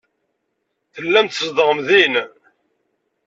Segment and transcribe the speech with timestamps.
[0.93, 2.15] Tellam tzedɣem din.